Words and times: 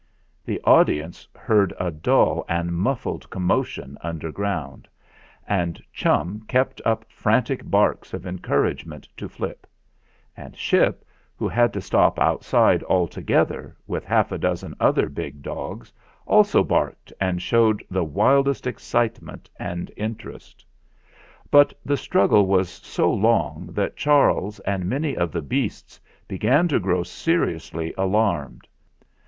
The 0.43 0.59
audience 0.63 1.27
heard 1.35 1.75
a 1.79 1.91
dull 1.91 2.43
and 2.49 2.71
muffled 2.71 3.29
com 3.29 3.43
motion 3.45 3.99
underground; 4.01 4.87
and 5.47 5.79
Chum 5.93 6.39
kept 6.47 6.81
up 6.83 7.05
fran 7.07 7.43
tic 7.43 7.63
barks 7.69 8.11
of 8.11 8.25
encouragement 8.25 9.07
to 9.17 9.29
Flip; 9.29 9.67
and 10.35 10.55
Ship, 10.57 11.05
who 11.35 11.47
had 11.47 11.71
to 11.73 11.81
stop 11.81 12.17
outside 12.17 12.81
altogether, 12.85 13.77
with 13.85 14.03
half 14.03 14.31
a 14.31 14.39
dozen 14.39 14.73
other 14.79 15.07
big 15.07 15.43
dogs, 15.43 15.93
also 16.25 16.63
barked 16.63 17.13
and 17.21 17.39
showed 17.39 17.83
the 17.87 18.03
wildest 18.03 18.65
excitement 18.65 19.51
and 19.59 19.91
interest. 19.95 20.65
But 21.51 21.75
the 21.85 21.95
struggle 21.95 22.47
was 22.47 22.69
so 22.69 23.13
long 23.13 23.67
that 23.73 23.97
Charles 23.97 24.59
and 24.61 24.85
many 24.85 25.15
of 25.15 25.31
the 25.31 25.43
beasts 25.43 25.99
began 26.27 26.67
to 26.69 26.79
grow 26.79 27.03
seriously 27.03 27.93
alarmed. 27.99 28.67